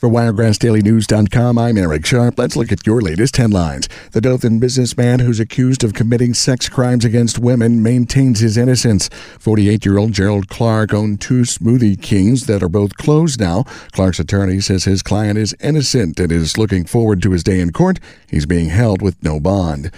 [0.00, 2.38] For WiregrassDailyNews.com, I'm Eric Sharp.
[2.38, 3.86] Let's look at your latest headlines.
[4.12, 9.10] The Dothan businessman who's accused of committing sex crimes against women maintains his innocence.
[9.38, 13.64] 48 year old Gerald Clark owned two Smoothie Kings that are both closed now.
[13.92, 17.70] Clark's attorney says his client is innocent and is looking forward to his day in
[17.70, 18.00] court.
[18.26, 19.90] He's being held with no bond.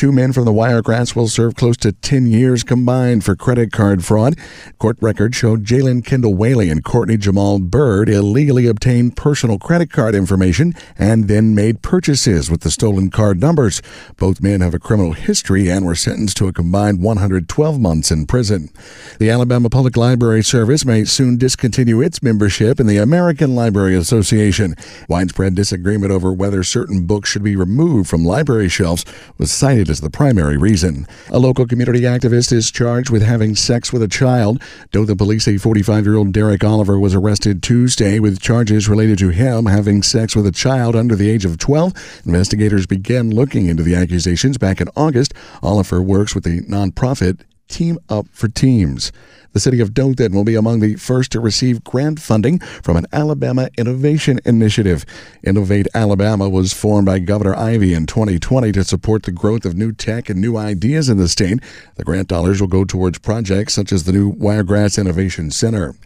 [0.00, 4.02] Two men from the Wiregrass will serve close to 10 years combined for credit card
[4.02, 4.34] fraud.
[4.78, 10.14] Court records show Jalen Kendall Whaley and Courtney Jamal Bird illegally obtained personal credit card
[10.14, 13.82] information and then made purchases with the stolen card numbers.
[14.16, 18.24] Both men have a criminal history and were sentenced to a combined 112 months in
[18.24, 18.70] prison.
[19.18, 24.76] The Alabama Public Library Service may soon discontinue its membership in the American Library Association.
[25.10, 29.04] Widespread disagreement over whether certain books should be removed from library shelves
[29.36, 31.06] was cited as the primary reason.
[31.28, 34.62] A local community activist is charged with having sex with a child.
[34.92, 39.28] Dothan police say 45 year old Derek Oliver was arrested Tuesday with charges related to
[39.28, 42.22] him having sex with a child under the age of 12.
[42.24, 45.34] Investigators began looking into the accusations back in August.
[45.62, 49.12] Oliver works with the nonprofit Team Up for Teams.
[49.52, 53.06] The city of Dothan will be among the first to receive grant funding from an
[53.12, 55.04] Alabama Innovation Initiative.
[55.42, 59.90] Innovate Alabama was formed by Governor Ivey in 2020 to support the growth of new
[59.90, 61.58] tech and new ideas in the state.
[61.96, 65.96] The grant dollars will go towards projects such as the new Wiregrass Innovation Center.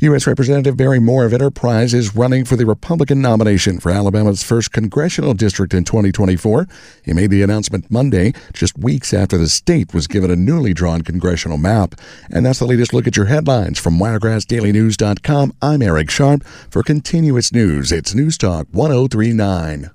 [0.00, 0.26] U.S.
[0.26, 5.34] Representative Barry Moore of Enterprise is running for the Republican nomination for Alabama's first congressional
[5.34, 6.66] district in 2024.
[7.04, 11.02] He made the announcement Monday, just weeks after the state was given a newly drawn
[11.02, 11.94] congressional map.
[12.30, 15.52] And that's the latest look at your headlines from WiregrassDailyNews.com.
[15.60, 16.44] I'm Eric Sharp.
[16.70, 19.90] For continuous news, it's News Talk 1039.